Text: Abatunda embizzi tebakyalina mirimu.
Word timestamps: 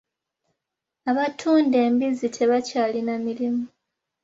Abatunda 1.09 1.77
embizzi 1.87 2.27
tebakyalina 2.37 3.13
mirimu. 3.25 3.63